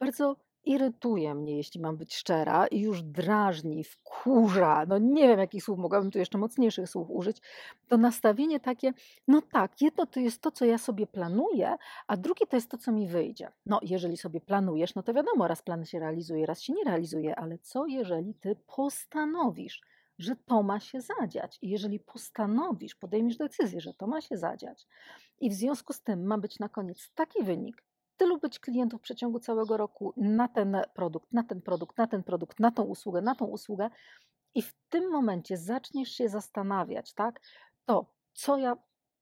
Bardzo 0.00 0.36
irytuje 0.64 1.34
mnie, 1.34 1.56
jeśli 1.56 1.80
mam 1.80 1.96
być 1.96 2.14
szczera, 2.14 2.66
i 2.66 2.80
już 2.80 3.02
drażni, 3.02 3.84
wkurza, 3.84 4.84
no 4.88 4.98
nie 4.98 5.28
wiem 5.28 5.38
jakich 5.38 5.64
słów, 5.64 5.78
mogłabym 5.78 6.10
tu 6.10 6.18
jeszcze 6.18 6.38
mocniejszych 6.38 6.88
słów 6.88 7.10
użyć, 7.10 7.36
to 7.88 7.96
nastawienie 7.96 8.60
takie, 8.60 8.92
no 9.28 9.42
tak, 9.42 9.80
jedno 9.80 10.06
to 10.06 10.20
jest 10.20 10.42
to, 10.42 10.50
co 10.50 10.64
ja 10.64 10.78
sobie 10.78 11.06
planuję, 11.06 11.76
a 12.06 12.16
drugie 12.16 12.46
to 12.46 12.56
jest 12.56 12.70
to, 12.70 12.78
co 12.78 12.92
mi 12.92 13.08
wyjdzie. 13.08 13.52
No 13.66 13.80
jeżeli 13.82 14.16
sobie 14.16 14.40
planujesz, 14.40 14.94
no 14.94 15.02
to 15.02 15.14
wiadomo, 15.14 15.48
raz 15.48 15.62
plan 15.62 15.84
się 15.84 15.98
realizuje, 15.98 16.46
raz 16.46 16.60
się 16.60 16.72
nie 16.72 16.84
realizuje, 16.84 17.36
ale 17.36 17.58
co 17.58 17.86
jeżeli 17.86 18.34
ty 18.34 18.56
postanowisz, 18.76 19.80
że 20.18 20.36
to 20.36 20.62
ma 20.62 20.80
się 20.80 21.00
zadziać. 21.00 21.58
I 21.62 21.70
jeżeli 21.70 22.00
postanowisz, 22.00 22.94
podejmiesz 22.94 23.36
decyzję, 23.36 23.80
że 23.80 23.94
to 23.94 24.06
ma 24.06 24.20
się 24.20 24.36
zadziać, 24.36 24.86
i 25.40 25.50
w 25.50 25.54
związku 25.54 25.92
z 25.92 26.02
tym 26.02 26.26
ma 26.26 26.38
być 26.38 26.58
na 26.58 26.68
koniec 26.68 27.10
taki 27.14 27.44
wynik, 27.44 27.82
tylu 28.20 28.38
być 28.38 28.58
klientów 28.58 29.00
w 29.00 29.02
przeciągu 29.02 29.38
całego 29.38 29.76
roku 29.76 30.12
na 30.16 30.48
ten 30.48 30.76
produkt, 30.94 31.32
na 31.32 31.44
ten 31.44 31.62
produkt, 31.62 31.98
na 31.98 32.06
ten 32.06 32.22
produkt, 32.22 32.60
na 32.60 32.70
tą 32.70 32.82
usługę, 32.82 33.22
na 33.22 33.34
tą 33.34 33.44
usługę. 33.44 33.90
I 34.54 34.62
w 34.62 34.74
tym 34.88 35.10
momencie 35.10 35.56
zaczniesz 35.56 36.08
się 36.08 36.28
zastanawiać, 36.28 37.14
tak, 37.14 37.40
to 37.84 38.12
co 38.32 38.56
ja, 38.56 38.76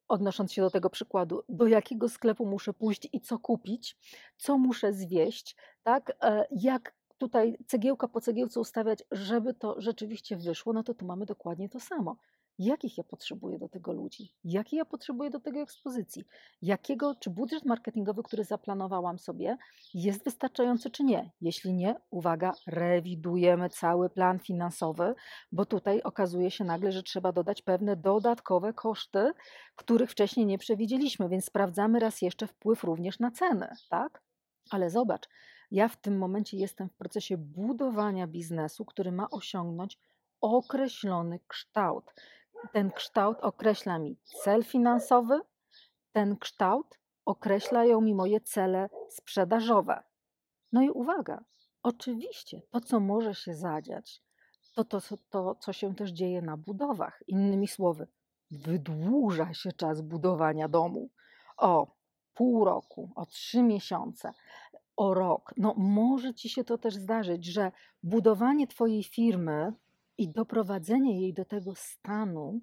odnosząc 0.08 0.52
się 0.52 0.62
do 0.62 0.70
tego 0.70 0.90
przykładu, 0.90 1.42
do 1.48 1.66
jakiego 1.66 2.08
sklepu 2.08 2.46
muszę 2.46 2.72
pójść 2.72 3.08
i 3.12 3.20
co 3.20 3.38
kupić, 3.38 3.96
co 4.36 4.58
muszę 4.58 4.92
zwieść, 4.92 5.56
tak, 5.82 6.12
e, 6.22 6.46
jak 6.50 6.94
tutaj 7.18 7.58
cegiełka 7.66 8.08
po 8.08 8.20
cegiełce 8.20 8.60
ustawiać, 8.60 9.04
żeby 9.10 9.54
to 9.54 9.80
rzeczywiście 9.80 10.36
wyszło, 10.36 10.72
no 10.72 10.82
to 10.82 10.94
tu 10.94 11.06
mamy 11.06 11.26
dokładnie 11.26 11.68
to 11.68 11.80
samo 11.80 12.16
jakich 12.58 12.98
ja 12.98 13.04
potrzebuję 13.04 13.58
do 13.58 13.68
tego 13.68 13.92
ludzi, 13.92 14.34
jakie 14.44 14.76
ja 14.76 14.84
potrzebuję 14.84 15.30
do 15.30 15.40
tego 15.40 15.60
ekspozycji, 15.60 16.24
jakiego, 16.62 17.14
czy 17.14 17.30
budżet 17.30 17.64
marketingowy, 17.64 18.22
który 18.22 18.44
zaplanowałam 18.44 19.18
sobie, 19.18 19.56
jest 19.94 20.24
wystarczający, 20.24 20.90
czy 20.90 21.04
nie. 21.04 21.30
Jeśli 21.40 21.74
nie, 21.74 21.94
uwaga, 22.10 22.52
rewidujemy 22.66 23.68
cały 23.68 24.10
plan 24.10 24.38
finansowy, 24.38 25.14
bo 25.52 25.66
tutaj 25.66 26.02
okazuje 26.02 26.50
się 26.50 26.64
nagle, 26.64 26.92
że 26.92 27.02
trzeba 27.02 27.32
dodać 27.32 27.62
pewne 27.62 27.96
dodatkowe 27.96 28.72
koszty, 28.72 29.32
których 29.76 30.10
wcześniej 30.10 30.46
nie 30.46 30.58
przewidzieliśmy, 30.58 31.28
więc 31.28 31.44
sprawdzamy 31.44 31.98
raz 31.98 32.22
jeszcze 32.22 32.46
wpływ 32.46 32.84
również 32.84 33.18
na 33.18 33.30
ceny, 33.30 33.68
tak? 33.90 34.22
Ale 34.70 34.90
zobacz, 34.90 35.28
ja 35.70 35.88
w 35.88 35.96
tym 35.96 36.18
momencie 36.18 36.56
jestem 36.56 36.88
w 36.88 36.96
procesie 36.96 37.36
budowania 37.36 38.26
biznesu, 38.26 38.84
który 38.84 39.12
ma 39.12 39.30
osiągnąć 39.30 39.98
określony 40.40 41.40
kształt. 41.46 42.04
Ten 42.72 42.90
kształt 42.90 43.38
określa 43.40 43.98
mi 43.98 44.16
cel 44.42 44.64
finansowy, 44.64 45.40
ten 46.12 46.36
kształt 46.36 46.98
określają 47.24 48.00
mi 48.00 48.14
moje 48.14 48.40
cele 48.40 48.90
sprzedażowe. 49.08 50.02
No 50.72 50.82
i 50.82 50.90
uwaga, 50.90 51.44
oczywiście 51.82 52.62
to, 52.70 52.80
co 52.80 53.00
może 53.00 53.34
się 53.34 53.54
zadziać, 53.54 54.22
to 54.74 54.84
to, 54.84 55.00
to 55.30 55.54
co 55.54 55.72
się 55.72 55.94
też 55.94 56.10
dzieje 56.10 56.42
na 56.42 56.56
budowach. 56.56 57.22
Innymi 57.26 57.68
słowy, 57.68 58.06
wydłuża 58.50 59.54
się 59.54 59.72
czas 59.72 60.00
budowania 60.00 60.68
domu 60.68 61.10
o 61.56 61.96
pół 62.34 62.64
roku, 62.64 63.12
o 63.14 63.26
trzy 63.26 63.62
miesiące, 63.62 64.32
o 64.96 65.14
rok. 65.14 65.54
No, 65.56 65.74
może 65.76 66.34
ci 66.34 66.48
się 66.48 66.64
to 66.64 66.78
też 66.78 66.94
zdarzyć, 66.94 67.44
że 67.44 67.72
budowanie 68.02 68.66
Twojej 68.66 69.04
firmy 69.04 69.72
i 70.18 70.28
doprowadzenie 70.28 71.20
jej 71.20 71.34
do 71.34 71.44
tego 71.44 71.74
stanu, 71.74 72.60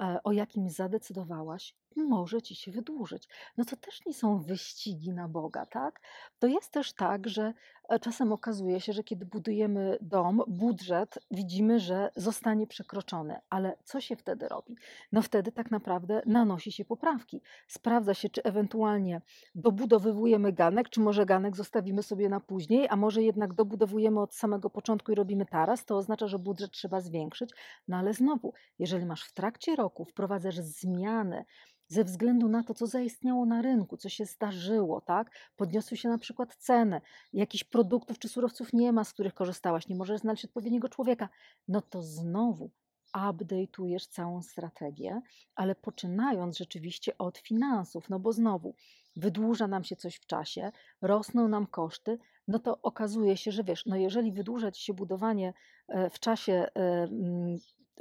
e, 0.00 0.18
o 0.24 0.32
jakim 0.32 0.70
zadecydowałaś, 0.70 1.74
może 1.96 2.42
ci 2.42 2.54
się 2.54 2.72
wydłużyć. 2.72 3.28
No 3.56 3.64
to 3.64 3.76
też 3.76 4.06
nie 4.06 4.14
są 4.14 4.38
wyścigi 4.38 5.12
na 5.12 5.28
Boga, 5.28 5.66
tak? 5.66 6.00
To 6.38 6.46
jest 6.46 6.72
też 6.72 6.92
tak, 6.92 7.28
że 7.28 7.52
czasem 7.98 8.32
okazuje 8.32 8.80
się, 8.80 8.92
że 8.92 9.04
kiedy 9.04 9.26
budujemy 9.26 9.98
dom, 10.00 10.42
budżet 10.48 11.18
widzimy, 11.30 11.80
że 11.80 12.10
zostanie 12.16 12.66
przekroczony, 12.66 13.40
ale 13.50 13.76
co 13.84 14.00
się 14.00 14.16
wtedy 14.16 14.48
robi? 14.48 14.76
No 15.12 15.22
wtedy 15.22 15.52
tak 15.52 15.70
naprawdę 15.70 16.22
nanosi 16.26 16.72
się 16.72 16.84
poprawki. 16.84 17.40
Sprawdza 17.68 18.14
się, 18.14 18.28
czy 18.28 18.42
ewentualnie 18.42 19.20
dobudowywujemy 19.54 20.52
ganek, 20.52 20.88
czy 20.88 21.00
może 21.00 21.26
ganek 21.26 21.56
zostawimy 21.56 22.02
sobie 22.02 22.28
na 22.28 22.40
później, 22.40 22.88
a 22.90 22.96
może 22.96 23.22
jednak 23.22 23.54
dobudowujemy 23.54 24.20
od 24.20 24.34
samego 24.34 24.70
początku 24.70 25.12
i 25.12 25.14
robimy 25.14 25.46
taras, 25.46 25.84
to 25.84 25.96
oznacza, 25.96 26.26
że 26.26 26.38
budżet 26.38 26.70
trzeba 26.70 27.00
zwiększyć. 27.00 27.50
No 27.88 27.96
ale 27.96 28.14
znowu, 28.14 28.52
jeżeli 28.78 29.06
masz 29.06 29.24
w 29.24 29.32
trakcie 29.32 29.76
roku, 29.76 30.04
wprowadzasz 30.04 30.56
zmiany, 30.56 31.44
ze 31.90 32.04
względu 32.04 32.48
na 32.48 32.62
to, 32.62 32.74
co 32.74 32.86
zaistniało 32.86 33.46
na 33.46 33.62
rynku, 33.62 33.96
co 33.96 34.08
się 34.08 34.24
zdarzyło, 34.24 35.00
tak? 35.00 35.30
Podniosły 35.56 35.96
się 35.96 36.08
na 36.08 36.18
przykład 36.18 36.54
ceny, 36.54 37.00
jakichś 37.32 37.64
produktów 37.64 37.79
czy 38.18 38.28
surowców 38.28 38.72
nie 38.72 38.92
ma, 38.92 39.04
z 39.04 39.12
których 39.12 39.34
korzystałaś, 39.34 39.88
nie 39.88 39.96
możesz 39.96 40.20
znaleźć 40.20 40.44
odpowiedniego 40.44 40.88
człowieka, 40.88 41.28
no 41.68 41.80
to 41.80 42.02
znowu 42.02 42.70
update'ujesz 43.16 44.08
całą 44.08 44.42
strategię, 44.42 45.20
ale 45.54 45.74
poczynając 45.74 46.58
rzeczywiście 46.58 47.18
od 47.18 47.38
finansów, 47.38 48.10
no 48.10 48.20
bo 48.20 48.32
znowu 48.32 48.74
wydłuża 49.16 49.66
nam 49.66 49.84
się 49.84 49.96
coś 49.96 50.16
w 50.16 50.26
czasie, 50.26 50.72
rosną 51.02 51.48
nam 51.48 51.66
koszty, 51.66 52.18
no 52.48 52.58
to 52.58 52.82
okazuje 52.82 53.36
się, 53.36 53.52
że 53.52 53.64
wiesz, 53.64 53.86
no 53.86 53.96
jeżeli 53.96 54.32
wydłuża 54.32 54.72
ci 54.72 54.82
się 54.82 54.94
budowanie 54.94 55.54
e, 55.88 56.10
w 56.10 56.20
czasie 56.20 56.52
e, 56.52 57.08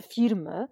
firmy 0.01 0.67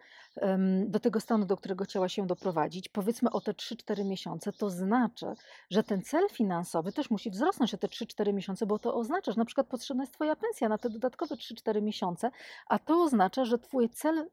do 0.86 1.00
tego 1.00 1.20
stanu, 1.20 1.46
do 1.46 1.58
którego 1.58 1.84
chciała 1.84 2.10
się 2.10 2.28
doprowadzić, 2.28 2.90
powiedzmy 2.90 3.32
o 3.32 3.42
te 3.42 3.52
3-4 3.52 4.06
miesiące, 4.06 4.52
to 4.54 4.70
znaczy, 4.70 5.26
że 5.70 5.84
ten 5.84 6.02
cel 6.02 6.30
finansowy 6.32 6.92
też 6.92 7.10
musi 7.10 7.30
wzrosnąć 7.30 7.74
o 7.74 7.78
te 7.78 7.88
3-4 7.88 8.34
miesiące, 8.34 8.66
bo 8.66 8.80
to 8.80 8.96
oznacza, 8.96 9.32
że 9.32 9.38
na 9.38 9.46
przykład 9.46 9.68
potrzebna 9.68 10.04
jest 10.04 10.14
Twoja 10.14 10.36
pensja 10.36 10.70
na 10.70 10.78
te 10.78 10.90
dodatkowe 10.90 11.36
3-4 11.36 11.82
miesiące, 11.82 12.32
a 12.68 12.80
to 12.80 13.04
oznacza, 13.04 13.46
że 13.46 13.60
Twój 13.60 13.90
cel, 13.90 14.30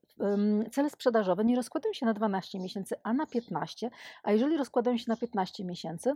cele 0.72 0.90
sprzedażowe 0.90 1.44
nie 1.44 1.56
rozkładają 1.56 1.92
się 1.92 2.06
na 2.06 2.14
12 2.14 2.60
miesięcy, 2.60 2.94
a 3.02 3.12
na 3.12 3.26
15, 3.26 3.90
a 4.22 4.32
jeżeli 4.32 4.56
rozkładają 4.56 4.96
się 4.96 5.04
na 5.08 5.16
15 5.16 5.64
miesięcy, 5.64 6.12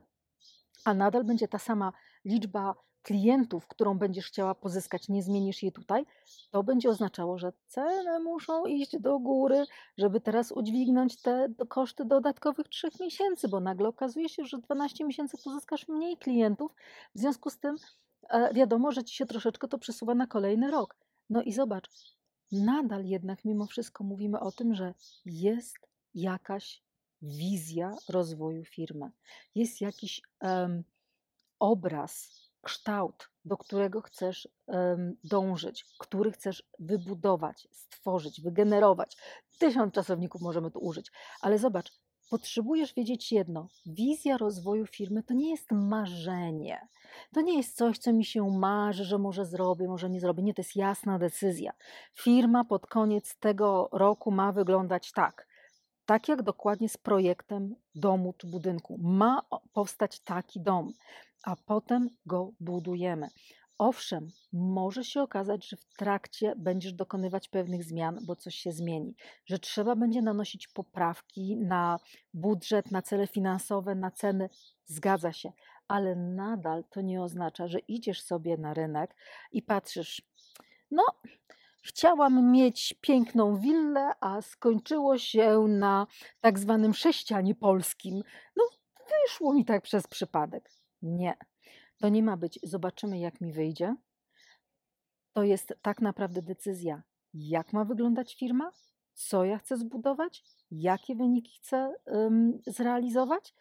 a 0.85 0.95
nadal 0.95 1.25
będzie 1.25 1.49
ta 1.49 1.59
sama 1.59 1.93
liczba 2.25 2.75
klientów, 3.09 3.67
którą 3.67 3.99
będziesz 3.99 4.27
chciała 4.27 4.55
pozyskać, 4.55 5.09
nie 5.09 5.23
zmienisz 5.23 5.62
jej 5.62 5.73
tutaj, 5.73 6.07
to 6.50 6.62
będzie 6.62 6.88
oznaczało, 6.88 7.38
że 7.38 7.53
ceny 7.67 8.21
muszą 8.21 8.67
iść 8.67 8.99
do 8.99 9.19
góry, 9.19 9.65
żeby 9.99 10.21
teraz 10.21 10.53
udźwignąć 10.53 11.23
te 11.23 11.49
koszty 11.69 12.05
dodatkowych 12.05 12.69
trzech 12.69 13.00
miesięcy, 13.00 13.49
bo 13.49 13.61
nagle 13.61 13.88
okazuje 13.88 14.29
się, 14.29 14.45
że 14.45 14.59
12 14.59 15.05
miesięcy 15.05 15.37
pozyskasz 15.45 15.88
mniej 15.88 16.17
klientów, 16.17 16.75
w 17.15 17.19
związku 17.19 17.50
z 17.50 17.59
tym 17.59 17.77
e, 18.31 18.55
wiadomo, 18.55 18.93
że 18.93 19.05
ci 19.05 19.17
się 19.17 19.27
troszeczkę 19.27 19.69
to 19.69 19.79
przesuwa 19.79 20.15
na 20.15 20.27
kolejny 20.27 20.71
rok. 20.71 20.97
No 21.31 21.43
i 21.43 21.53
zobacz, 21.53 21.88
nadal 22.53 23.05
jednak 23.05 23.45
mimo 23.45 23.67
wszystko 23.67 24.05
mówimy 24.05 24.41
o 24.41 24.53
tym, 24.53 24.75
że 24.75 24.95
jest 25.25 25.77
jakaś 26.15 26.83
wizja 27.23 27.97
rozwoju 28.09 28.65
firmy, 28.65 29.11
jest 29.55 29.81
jakiś 29.81 30.23
um, 30.43 30.85
obraz 31.59 32.48
kształt, 32.62 33.29
do 33.45 33.57
którego 33.57 34.00
chcesz 34.00 34.49
dążyć, 35.25 35.85
który 35.99 36.33
chcesz 36.33 36.62
wybudować, 36.79 37.69
stworzyć, 37.73 38.41
wygenerować. 38.41 39.17
Tysiąc 39.59 39.95
czasowników 39.95 40.41
możemy 40.43 40.71
tu 40.71 40.79
użyć, 40.79 41.12
ale 41.41 41.59
zobacz, 41.59 41.93
potrzebujesz 42.31 42.95
wiedzieć 42.95 43.33
jedno: 43.33 43.69
wizja 43.87 44.37
rozwoju 44.38 44.87
firmy 44.87 45.23
to 45.23 45.35
nie 45.35 45.50
jest 45.50 45.73
marzenie. 45.73 46.88
To 47.35 47.41
nie 47.41 47.57
jest 47.57 47.77
coś, 47.77 47.99
co 47.99 48.12
mi 48.12 48.25
się 48.25 48.50
marzy, 48.50 49.05
że 49.05 49.19
może 49.19 49.47
zrobię, 49.47 49.88
może 49.88 50.11
nie 50.11 50.21
zrobię. 50.21 50.43
Nie, 50.43 50.55
to 50.55 50.62
jest 50.62 50.77
jasna 50.77 51.19
decyzja. 51.19 51.73
Firma 52.15 52.65
pod 52.65 52.87
koniec 52.87 53.38
tego 53.38 53.88
roku 53.93 54.31
ma 54.31 54.53
wyglądać 54.53 55.12
tak. 55.12 55.49
Tak 56.07 56.29
jak 56.29 56.43
dokładnie 56.43 56.88
z 56.88 56.97
projektem 56.97 57.75
domu 57.95 58.35
czy 58.38 58.47
budynku. 58.47 58.99
Ma 59.00 59.43
powstać 59.73 60.21
taki 60.21 60.61
dom 60.61 60.93
a 61.49 61.57
potem 61.67 62.09
go 62.26 62.52
budujemy. 62.61 63.28
Owszem, 63.78 64.28
może 64.52 65.05
się 65.05 65.23
okazać, 65.23 65.69
że 65.69 65.76
w 65.76 65.85
trakcie 65.85 66.55
będziesz 66.57 66.93
dokonywać 66.93 67.49
pewnych 67.49 67.85
zmian, 67.85 68.19
bo 68.26 68.37
coś 68.37 68.55
się 68.55 68.73
zmieni, 68.73 69.14
że 69.47 69.59
trzeba 69.59 69.97
będzie 69.97 70.23
nanosić 70.23 70.69
poprawki 70.69 71.57
na 71.57 71.99
budżet, 72.35 72.90
na 72.90 73.02
cele 73.02 73.26
finansowe, 73.26 73.95
na 73.95 74.11
ceny. 74.11 74.49
Zgadza 74.87 75.33
się, 75.33 75.52
ale 75.88 76.17
nadal 76.17 76.85
to 76.90 77.00
nie 77.00 77.23
oznacza, 77.23 77.69
że 77.69 77.78
idziesz 77.78 78.23
sobie 78.23 78.57
na 78.57 78.75
rynek 78.75 79.17
i 79.52 79.62
patrzysz, 79.62 80.23
no, 80.90 81.05
chciałam 81.83 82.52
mieć 82.52 82.95
piękną 83.00 83.57
willę, 83.57 84.11
a 84.21 84.43
skończyło 84.43 85.19
się 85.19 85.59
na 85.69 86.07
tak 86.40 86.59
zwanym 86.59 86.95
sześcianie 86.95 87.55
polskim. 87.55 88.23
No, 88.57 88.64
wyszło 89.09 89.55
mi 89.55 89.64
tak 89.64 89.83
przez 89.83 90.07
przypadek. 90.07 90.78
Nie. 91.02 91.37
To 91.99 92.09
nie 92.09 92.23
ma 92.23 92.37
być, 92.37 92.59
zobaczymy, 92.62 93.19
jak 93.19 93.40
mi 93.40 93.52
wyjdzie. 93.52 93.97
To 95.33 95.43
jest 95.43 95.75
tak 95.83 96.00
naprawdę 96.00 96.43
decyzja, 96.43 97.02
jak 97.35 97.73
ma 97.73 97.85
wyglądać 97.85 98.35
firma, 98.35 98.73
co 99.14 99.45
ja 99.45 99.59
chcę 99.59 99.76
zbudować, 99.76 100.45
jakie 100.71 101.14
wyniki 101.14 101.59
chcę 101.59 101.95
um, 102.07 102.59
zrealizować. 102.67 103.55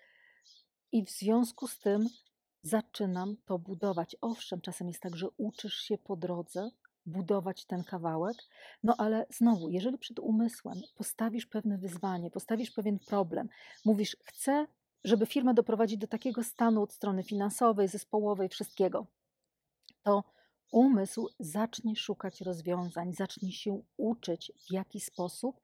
I 0.91 1.05
w 1.05 1.09
związku 1.09 1.67
z 1.67 1.79
tym 1.79 2.07
zaczynam 2.61 3.35
to 3.45 3.59
budować. 3.59 4.15
Owszem, 4.21 4.61
czasem 4.61 4.87
jest 4.87 5.01
tak, 5.01 5.15
że 5.15 5.27
uczysz 5.37 5.73
się 5.73 5.97
po 5.97 6.15
drodze 6.15 6.69
budować 7.05 7.65
ten 7.65 7.83
kawałek, 7.83 8.37
no 8.83 8.95
ale 8.97 9.25
znowu, 9.29 9.69
jeżeli 9.69 9.97
przed 9.97 10.19
umysłem 10.19 10.81
postawisz 10.95 11.45
pewne 11.45 11.77
wyzwanie, 11.77 12.31
postawisz 12.31 12.71
pewien 12.71 12.99
problem, 12.99 13.49
mówisz, 13.85 14.17
chcę, 14.23 14.67
żeby 15.03 15.25
firmę 15.25 15.53
doprowadzić 15.53 15.97
do 15.97 16.07
takiego 16.07 16.43
stanu 16.43 16.81
od 16.81 16.93
strony 16.93 17.23
finansowej, 17.23 17.87
zespołowej, 17.87 18.49
wszystkiego, 18.49 19.07
to 20.03 20.23
umysł 20.71 21.27
zacznie 21.39 21.95
szukać 21.95 22.41
rozwiązań, 22.41 23.13
zacznie 23.13 23.51
się 23.51 23.81
uczyć, 23.97 24.51
w 24.67 24.71
jaki 24.71 24.99
sposób 24.99 25.61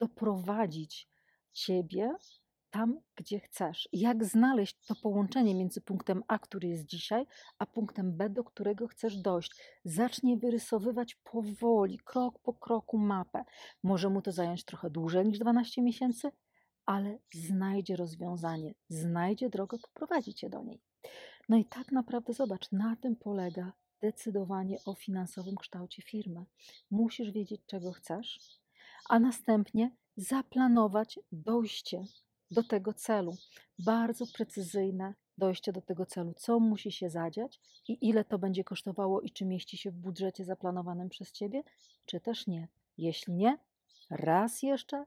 doprowadzić 0.00 1.08
ciebie 1.52 2.14
tam, 2.70 3.00
gdzie 3.16 3.40
chcesz. 3.40 3.88
Jak 3.92 4.24
znaleźć 4.24 4.86
to 4.86 4.94
połączenie 4.94 5.54
między 5.54 5.80
punktem 5.80 6.22
A, 6.28 6.38
który 6.38 6.68
jest 6.68 6.86
dzisiaj, 6.86 7.26
a 7.58 7.66
punktem 7.66 8.16
B, 8.16 8.30
do 8.30 8.44
którego 8.44 8.88
chcesz 8.88 9.16
dojść. 9.16 9.52
Zacznij 9.84 10.38
wyrysowywać 10.38 11.14
powoli, 11.14 11.98
krok 11.98 12.38
po 12.38 12.52
kroku 12.52 12.98
mapę. 12.98 13.44
Może 13.82 14.10
mu 14.10 14.22
to 14.22 14.32
zająć 14.32 14.64
trochę 14.64 14.90
dłużej 14.90 15.26
niż 15.26 15.38
12 15.38 15.82
miesięcy, 15.82 16.30
ale 16.88 17.18
znajdzie 17.34 17.96
rozwiązanie, 17.96 18.74
znajdzie 18.88 19.50
drogę, 19.50 19.78
poprowadzi 19.78 20.34
cię 20.34 20.50
do 20.50 20.62
niej. 20.62 20.80
No 21.48 21.56
i 21.56 21.64
tak 21.64 21.92
naprawdę 21.92 22.32
zobacz, 22.32 22.72
na 22.72 22.96
tym 22.96 23.16
polega 23.16 23.72
decydowanie 24.00 24.78
o 24.84 24.94
finansowym 24.94 25.56
kształcie 25.56 26.02
firmy. 26.02 26.44
Musisz 26.90 27.30
wiedzieć, 27.30 27.60
czego 27.66 27.92
chcesz, 27.92 28.40
a 29.08 29.18
następnie 29.18 29.90
zaplanować 30.16 31.18
dojście 31.32 32.04
do 32.50 32.62
tego 32.62 32.92
celu. 32.92 33.36
Bardzo 33.78 34.26
precyzyjne 34.26 35.14
dojście 35.38 35.72
do 35.72 35.80
tego 35.80 36.06
celu, 36.06 36.34
co 36.36 36.60
musi 36.60 36.92
się 36.92 37.10
zadziać 37.10 37.60
i 37.88 38.08
ile 38.08 38.24
to 38.24 38.38
będzie 38.38 38.64
kosztowało 38.64 39.20
i 39.20 39.30
czy 39.30 39.44
mieści 39.44 39.76
się 39.76 39.90
w 39.90 39.96
budżecie 39.96 40.44
zaplanowanym 40.44 41.08
przez 41.08 41.32
Ciebie, 41.32 41.62
czy 42.06 42.20
też 42.20 42.46
nie. 42.46 42.68
Jeśli 42.98 43.34
nie, 43.34 43.58
raz 44.10 44.62
jeszcze 44.62 45.04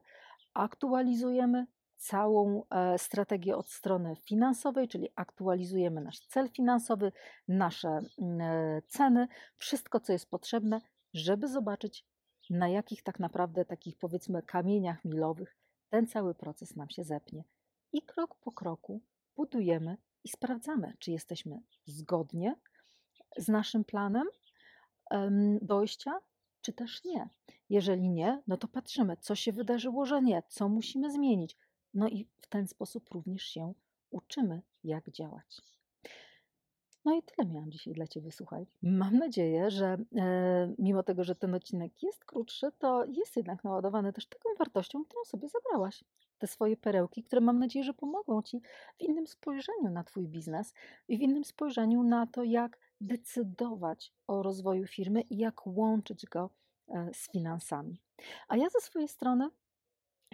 aktualizujemy 0.54 1.66
całą 1.96 2.62
e, 2.70 2.98
strategię 2.98 3.56
od 3.56 3.70
strony 3.70 4.16
finansowej, 4.16 4.88
czyli 4.88 5.08
aktualizujemy 5.16 6.00
nasz 6.00 6.20
cel 6.20 6.48
finansowy, 6.48 7.12
nasze 7.48 7.98
mm, 8.18 8.40
e, 8.40 8.82
ceny, 8.88 9.28
wszystko, 9.56 10.00
co 10.00 10.12
jest 10.12 10.30
potrzebne, 10.30 10.80
żeby 11.14 11.48
zobaczyć, 11.48 12.06
na 12.50 12.68
jakich 12.68 13.02
tak 13.02 13.20
naprawdę 13.20 13.64
takich 13.64 13.98
powiedzmy 13.98 14.42
kamieniach 14.42 15.04
milowych 15.04 15.56
ten 15.90 16.06
cały 16.06 16.34
proces 16.34 16.76
nam 16.76 16.90
się 16.90 17.04
zepnie. 17.04 17.44
I 17.92 18.02
krok 18.02 18.34
po 18.34 18.52
kroku 18.52 19.00
budujemy 19.36 19.96
i 20.24 20.28
sprawdzamy, 20.28 20.96
czy 20.98 21.10
jesteśmy 21.10 21.60
zgodnie 21.86 22.56
z 23.36 23.48
naszym 23.48 23.84
planem 23.84 24.26
dojścia, 25.62 26.20
czy 26.62 26.72
też 26.72 27.04
nie. 27.04 27.28
Jeżeli 27.70 28.10
nie, 28.10 28.42
no 28.46 28.56
to 28.56 28.68
patrzymy, 28.68 29.16
co 29.16 29.34
się 29.34 29.52
wydarzyło, 29.52 30.06
że 30.06 30.22
nie, 30.22 30.42
co 30.48 30.68
musimy 30.68 31.12
zmienić. 31.12 31.56
No 31.94 32.08
i 32.08 32.28
w 32.40 32.46
ten 32.46 32.68
sposób 32.68 33.10
również 33.10 33.42
się 33.42 33.74
uczymy, 34.10 34.62
jak 34.84 35.10
działać. 35.10 35.62
No 37.04 37.16
i 37.16 37.22
tyle 37.22 37.48
miałam 37.48 37.70
dzisiaj 37.70 37.94
dla 37.94 38.06
Ciebie, 38.06 38.32
słuchaj. 38.32 38.66
Mam 38.82 39.18
nadzieję, 39.18 39.70
że 39.70 39.96
e, 40.16 40.74
mimo 40.78 41.02
tego, 41.02 41.24
że 41.24 41.34
ten 41.34 41.54
odcinek 41.54 42.02
jest 42.02 42.24
krótszy, 42.24 42.72
to 42.78 43.04
jest 43.04 43.36
jednak 43.36 43.64
naładowany 43.64 44.12
też 44.12 44.26
taką 44.26 44.48
wartością, 44.58 45.04
którą 45.04 45.24
sobie 45.24 45.48
zabrałaś. 45.48 46.04
Te 46.38 46.46
swoje 46.46 46.76
perełki, 46.76 47.22
które 47.22 47.40
mam 47.40 47.58
nadzieję, 47.58 47.84
że 47.84 47.94
pomogą 47.94 48.42
Ci 48.42 48.60
w 48.98 49.00
innym 49.00 49.26
spojrzeniu 49.26 49.90
na 49.90 50.04
Twój 50.04 50.28
biznes 50.28 50.74
i 51.08 51.18
w 51.18 51.20
innym 51.20 51.44
spojrzeniu 51.44 52.02
na 52.02 52.26
to, 52.26 52.44
jak 52.44 52.78
decydować 53.02 54.12
o 54.26 54.42
rozwoju 54.42 54.86
firmy 54.86 55.20
i 55.20 55.38
jak 55.38 55.66
łączyć 55.66 56.26
go 56.26 56.50
e, 56.88 57.10
z 57.14 57.30
finansami. 57.32 58.00
A 58.48 58.56
ja 58.56 58.68
ze 58.68 58.80
swojej 58.80 59.08
strony 59.08 59.50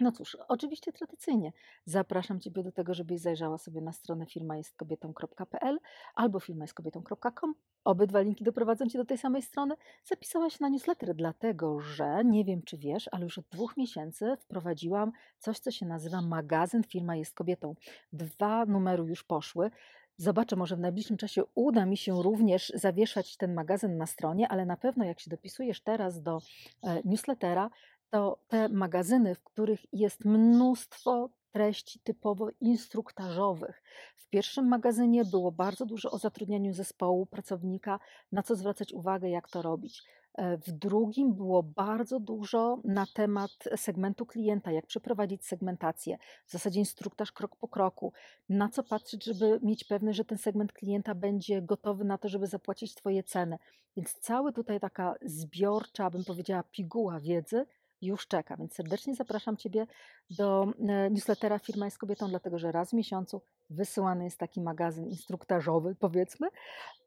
no 0.01 0.11
cóż, 0.11 0.37
oczywiście 0.47 0.93
tradycyjnie 0.93 1.51
zapraszam 1.85 2.39
Ciebie 2.39 2.63
do 2.63 2.71
tego, 2.71 2.93
żebyś 2.93 3.19
zajrzała 3.19 3.57
sobie 3.57 3.81
na 3.81 3.91
stronę 3.91 4.25
firmajestkobietą.pl 4.25 5.79
albo 6.15 6.39
firmajestkobietą.com. 6.39 7.55
Obydwa 7.83 8.21
linki 8.21 8.43
doprowadzą 8.43 8.87
Cię 8.87 8.97
do 8.97 9.05
tej 9.05 9.17
samej 9.17 9.41
strony. 9.41 9.75
Zapisałaś 10.03 10.59
na 10.59 10.69
newsletter, 10.69 11.15
dlatego 11.15 11.79
że 11.79 12.25
nie 12.25 12.45
wiem, 12.45 12.61
czy 12.61 12.77
wiesz, 12.77 13.09
ale 13.11 13.23
już 13.23 13.37
od 13.37 13.45
dwóch 13.51 13.77
miesięcy 13.77 14.37
wprowadziłam 14.39 15.11
coś, 15.39 15.59
co 15.59 15.71
się 15.71 15.85
nazywa 15.85 16.21
magazyn 16.21 16.83
Firma 16.83 17.15
jest 17.15 17.35
kobietą. 17.35 17.75
Dwa 18.13 18.65
numery 18.65 19.03
już 19.03 19.23
poszły. 19.23 19.71
Zobaczę, 20.19 20.55
może 20.55 20.75
w 20.75 20.79
najbliższym 20.79 21.17
czasie 21.17 21.43
uda 21.55 21.85
mi 21.85 21.97
się 21.97 22.23
również 22.23 22.71
zawieszać 22.75 23.37
ten 23.37 23.53
magazyn 23.53 23.97
na 23.97 24.05
stronie, 24.05 24.47
ale 24.47 24.65
na 24.65 24.77
pewno 24.77 25.05
jak 25.05 25.19
się 25.19 25.29
dopisujesz 25.29 25.81
teraz 25.81 26.21
do 26.21 26.39
e, 26.83 27.01
newslettera, 27.05 27.69
to 28.09 28.39
te 28.47 28.69
magazyny, 28.69 29.35
w 29.35 29.43
których 29.43 29.85
jest 29.93 30.25
mnóstwo 30.25 31.29
treści 31.51 31.99
typowo 31.99 32.49
instruktażowych. 32.61 33.83
W 34.15 34.27
pierwszym 34.29 34.67
magazynie 34.67 35.25
było 35.25 35.51
bardzo 35.51 35.85
dużo 35.85 36.11
o 36.11 36.17
zatrudnianiu 36.17 36.73
zespołu, 36.73 37.25
pracownika, 37.25 37.99
na 38.31 38.43
co 38.43 38.55
zwracać 38.55 38.93
uwagę, 38.93 39.29
jak 39.29 39.49
to 39.49 39.61
robić. 39.61 40.03
E, 40.33 40.57
w 40.57 40.71
drugim 40.71 41.33
było 41.33 41.63
bardzo 41.63 42.19
dużo 42.19 42.81
na 42.83 43.05
temat 43.13 43.51
segmentu 43.75 44.25
klienta, 44.25 44.71
jak 44.71 44.85
przeprowadzić 44.85 45.45
segmentację, 45.45 46.17
w 46.45 46.51
zasadzie 46.51 46.79
instruktaż 46.79 47.31
krok 47.31 47.55
po 47.55 47.67
kroku, 47.67 48.13
na 48.49 48.69
co 48.69 48.83
patrzeć, 48.83 49.23
żeby 49.23 49.59
mieć 49.63 49.83
pewność, 49.83 50.17
że 50.17 50.25
ten 50.25 50.37
segment 50.37 50.73
klienta 50.73 51.15
będzie 51.15 51.61
gotowy 51.61 52.05
na 52.05 52.17
to, 52.17 52.29
żeby 52.29 52.47
zapłacić 52.47 52.95
Twoje 52.95 53.23
ceny. 53.23 53.57
Więc 53.97 54.13
cały 54.13 54.53
tutaj 54.53 54.79
taka 54.79 55.15
zbiorcza, 55.21 56.09
bym 56.09 56.23
powiedziała, 56.23 56.63
piguła 56.63 57.19
wiedzy 57.19 57.65
już 58.01 58.27
czeka. 58.27 58.57
Więc 58.57 58.73
serdecznie 58.73 59.15
zapraszam 59.15 59.57
Ciebie 59.57 59.87
do 60.29 60.73
e, 60.87 61.09
newslettera 61.09 61.59
Firma 61.59 61.85
jest 61.85 61.97
kobietą, 61.97 62.29
dlatego 62.29 62.59
że 62.59 62.71
raz 62.71 62.89
w 62.89 62.93
miesiącu 62.93 63.41
wysyłany 63.69 64.23
jest 64.23 64.37
taki 64.37 64.61
magazyn 64.61 65.07
instruktażowy, 65.07 65.95
powiedzmy, 65.95 66.47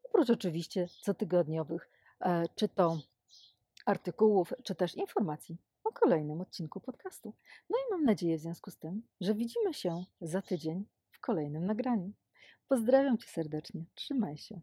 oprócz 0.05 0.31
oczywiście 0.31 0.88
cotygodniowych, 1.05 1.90
e, 2.20 2.44
czy 2.55 2.68
to 2.68 2.98
artykułów, 3.87 4.52
czy 4.64 4.74
też 4.74 4.94
informacji 4.94 5.57
o 5.85 5.92
kolejnym 5.92 6.40
odcinku 6.40 6.81
podcastu. 6.81 7.35
No 7.70 7.78
i 7.78 7.90
mam 7.90 8.05
nadzieję 8.05 8.38
w 8.38 8.40
związku 8.40 8.70
z 8.70 8.76
tym, 8.76 9.02
że 9.20 9.35
widzimy 9.35 9.74
się 9.74 10.05
za 10.20 10.42
tydzień 10.42 10.85
w 11.11 11.20
kolejnym 11.20 11.66
nagraniu. 11.66 12.12
Pozdrawiam 12.68 13.18
Cię 13.18 13.28
serdecznie. 13.28 13.85
Trzymaj 13.94 14.37
się. 14.37 14.61